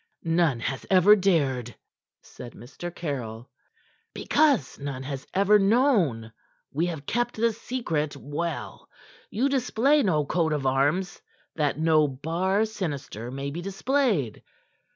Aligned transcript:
"None 0.23 0.59
has 0.61 0.83
ever 0.89 1.15
dared," 1.15 1.75
said 2.23 2.53
Mr. 2.53 2.89
Caryll. 2.95 3.51
"Because 4.15 4.79
none 4.79 5.03
has 5.03 5.27
ever 5.31 5.59
known. 5.59 6.33
We 6.73 6.87
have 6.87 7.05
kept 7.05 7.35
the 7.35 7.53
secret 7.53 8.17
well. 8.17 8.89
You 9.29 9.47
display 9.47 10.01
no 10.01 10.25
coat 10.25 10.53
of 10.53 10.65
arms 10.65 11.21
that 11.55 11.77
no 11.77 12.07
bar 12.07 12.65
sinister 12.65 13.29
may 13.29 13.51
be 13.51 13.61
displayed. 13.61 14.41